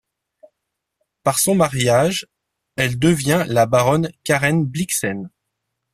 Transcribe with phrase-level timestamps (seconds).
[1.21, 2.25] Par son mariage,
[2.75, 5.29] elle devient la baronne Karen Blixen.